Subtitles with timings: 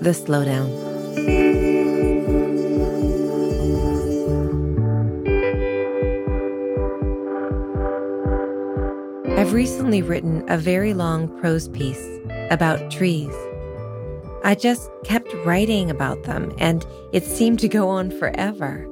[0.00, 0.88] The Slowdown.
[9.38, 12.02] I've recently written a very long prose piece
[12.50, 13.34] about trees.
[14.42, 18.88] I just kept writing about them, and it seemed to go on forever.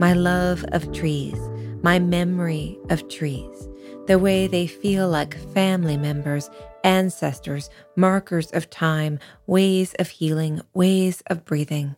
[0.00, 1.38] My love of trees,
[1.82, 3.68] my memory of trees,
[4.08, 6.50] the way they feel like family members
[6.88, 11.94] ancestors, markers of time, ways of healing, ways of breathing.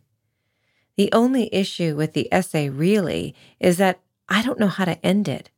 [0.96, 5.28] The only issue with the essay really is that I don't know how to end
[5.28, 5.50] it.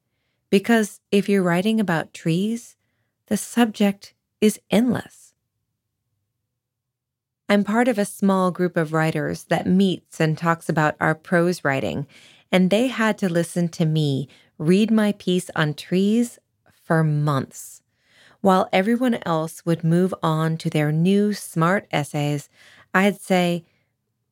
[0.51, 2.77] Because if you're writing about trees,
[3.29, 5.33] the subject is endless.
[7.49, 11.65] I'm part of a small group of writers that meets and talks about our prose
[11.65, 12.07] writing,
[12.51, 16.39] and they had to listen to me read my piece on trees
[16.85, 17.82] for months.
[18.43, 22.51] While everyone else would move on to their new smart essays,
[22.93, 23.65] I'd say,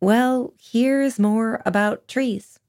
[0.01, 2.61] Well, here's more about trees.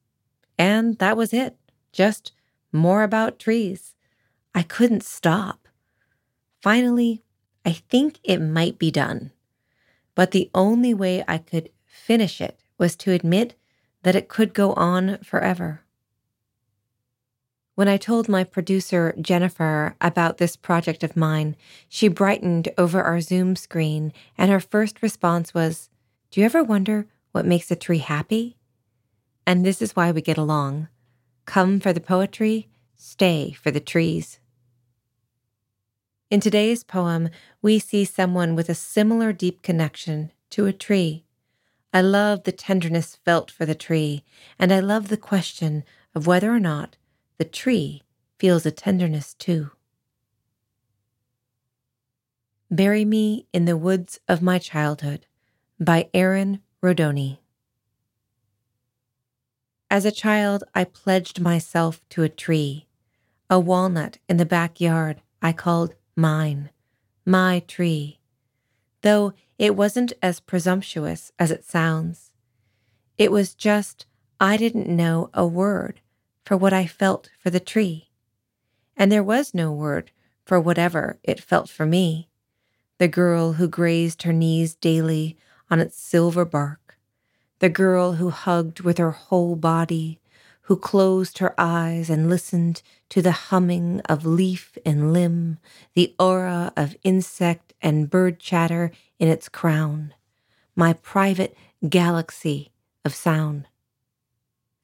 [0.57, 1.57] And that was it.
[1.93, 2.33] Just
[2.71, 3.95] more about trees.
[4.55, 5.67] I couldn't stop.
[6.61, 7.23] Finally,
[7.65, 9.31] I think it might be done.
[10.15, 13.55] But the only way I could finish it was to admit
[14.03, 15.81] that it could go on forever.
[17.75, 21.55] When I told my producer, Jennifer, about this project of mine,
[21.87, 25.89] she brightened over our Zoom screen, and her first response was,
[26.29, 28.57] Do you ever wonder what makes a tree happy?
[29.47, 30.89] And this is why we get along.
[31.45, 34.39] Come for the poetry, stay for the trees.
[36.29, 37.29] In today's poem,
[37.61, 41.23] we see someone with a similar deep connection to a tree.
[41.93, 44.23] I love the tenderness felt for the tree,
[44.59, 46.97] and I love the question of whether or not
[47.41, 48.03] the tree
[48.37, 49.71] feels a tenderness too.
[52.69, 55.25] Bury Me in the Woods of My Childhood
[55.79, 57.39] by Erin Rodoni.
[59.89, 62.85] As a child, I pledged myself to a tree,
[63.49, 66.69] a walnut in the backyard I called mine,
[67.25, 68.19] my tree,
[69.01, 72.29] though it wasn't as presumptuous as it sounds.
[73.17, 74.05] It was just
[74.39, 76.00] I didn't know a word
[76.45, 78.09] for what I felt for the tree.
[78.97, 80.11] And there was no word
[80.45, 82.29] for whatever it felt for me,
[82.97, 85.37] the girl who grazed her knees daily
[85.69, 86.97] on its silver bark,
[87.59, 90.19] the girl who hugged with her whole body,
[90.63, 95.57] who closed her eyes and listened to the humming of leaf and limb,
[95.95, 100.13] the aura of insect and bird chatter in its crown,
[100.75, 101.55] my private
[101.87, 102.71] galaxy
[103.03, 103.67] of sound.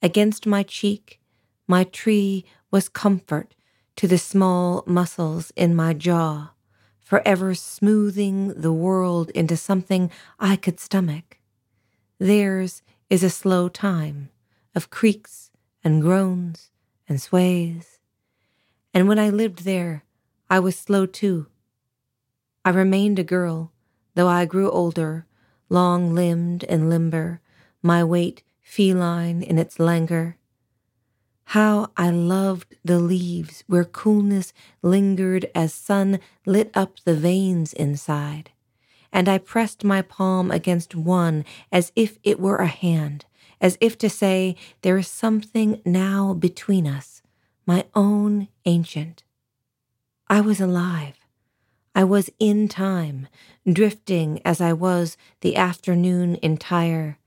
[0.01, 1.19] Against my cheek,
[1.67, 3.53] my tree was comfort
[3.97, 6.51] to the small muscles in my jaw,
[7.00, 11.38] forever smoothing the world into something I could stomach.
[12.19, 14.29] Theirs is a slow time
[14.73, 15.51] of creaks
[15.83, 16.72] and groans
[17.07, 18.00] and sways.
[18.94, 20.03] And when I lived there,
[20.50, 21.47] I was slow too.
[22.63, 23.72] I remained a girl,
[24.16, 25.25] though I grew older,
[25.69, 27.41] long limbed and limber,
[27.81, 30.37] my weight feline in its languor.
[31.52, 38.52] How I loved the leaves where coolness lingered as sun lit up the veins inside.
[39.13, 43.24] And I pressed my palm against one as if it were a hand,
[43.62, 47.22] as if to say, There is something now between us,
[47.66, 49.24] my own ancient.
[50.28, 51.16] I was alive.
[51.96, 53.30] I was in time,
[53.66, 57.19] drifting as I was the afternoon entire,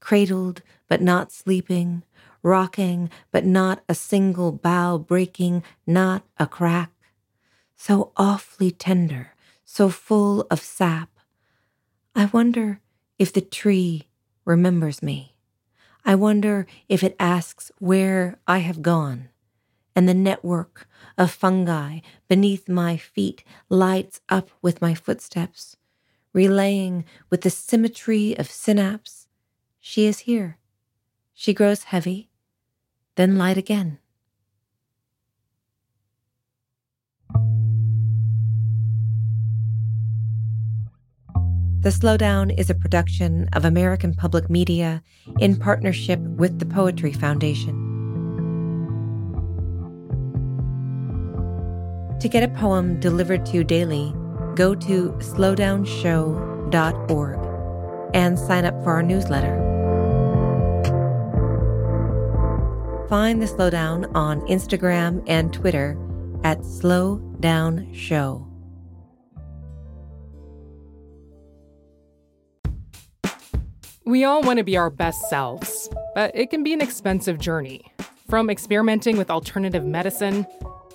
[0.00, 2.02] cradled but not sleeping,
[2.42, 6.90] rocking, but not a single bough breaking, not a crack.
[7.76, 9.32] So awfully tender,
[9.64, 11.10] so full of sap.
[12.14, 12.80] I wonder
[13.18, 14.08] if the tree
[14.44, 15.36] remembers me.
[16.04, 19.28] I wonder if it asks where I have gone.
[19.94, 25.76] And the network of fungi beneath my feet lights up with my footsteps,
[26.32, 29.26] relaying with the symmetry of synapse.
[29.80, 30.56] She is here.
[31.40, 32.30] She grows heavy,
[33.14, 33.98] then light again.
[41.78, 45.00] The Slowdown is a production of American Public Media
[45.38, 47.76] in partnership with the Poetry Foundation.
[52.18, 54.12] To get a poem delivered to you daily,
[54.56, 57.38] go to slowdownshow.org
[58.12, 59.67] and sign up for our newsletter.
[63.08, 65.96] Find the Slowdown on Instagram and Twitter
[66.44, 68.46] at slowdownshow.
[74.04, 77.82] We all want to be our best selves, but it can be an expensive journey.
[78.28, 80.46] From experimenting with alternative medicine,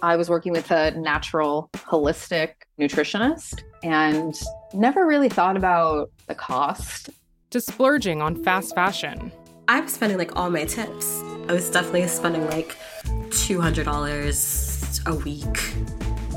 [0.04, 2.50] I was working with a natural, holistic
[2.80, 4.40] nutritionist and
[4.74, 7.10] never really thought about the cost.
[7.50, 9.32] to splurging on fast fashion.
[9.68, 11.24] I was spending like all my tips.
[11.50, 15.44] I was definitely spending like $200 a week.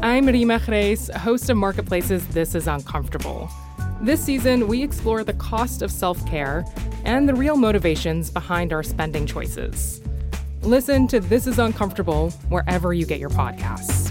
[0.02, 3.48] I'm Reema Khrais, host of Marketplace's This Is Uncomfortable.
[4.02, 6.64] This season, we explore the cost of self care
[7.04, 10.00] and the real motivations behind our spending choices.
[10.62, 14.05] Listen to This Is Uncomfortable wherever you get your podcasts.